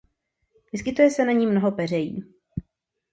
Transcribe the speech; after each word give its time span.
Vyskytuje 0.73 1.11
se 1.11 1.25
na 1.25 1.31
ní 1.31 1.47
mnoho 1.47 1.71
peřejí. 1.71 2.23